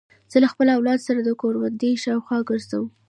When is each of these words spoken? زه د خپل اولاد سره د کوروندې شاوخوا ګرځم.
زه 0.31 0.37
د 0.43 0.45
خپل 0.53 0.67
اولاد 0.77 0.99
سره 1.07 1.19
د 1.23 1.29
کوروندې 1.41 1.91
شاوخوا 2.03 2.39
ګرځم. 2.49 2.85